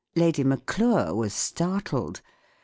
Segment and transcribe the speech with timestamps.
[0.15, 2.21] "Lady Maclure was startled.